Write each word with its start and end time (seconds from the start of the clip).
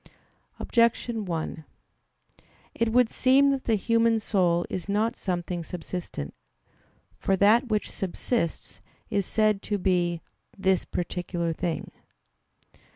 Objection 0.57 1.25
1: 1.25 1.63
It 2.73 2.91
would 2.91 3.07
seem 3.07 3.51
that 3.51 3.65
the 3.65 3.75
human 3.75 4.19
soul 4.19 4.65
is 4.67 4.89
not 4.89 5.15
something 5.15 5.63
subsistent. 5.63 6.33
For 7.19 7.35
that 7.35 7.67
which 7.67 7.91
subsists 7.91 8.81
is 9.11 9.27
said 9.27 9.61
to 9.61 9.77
be 9.77 10.21
"this 10.57 10.85
particular 10.85 11.53
thing." 11.53 11.91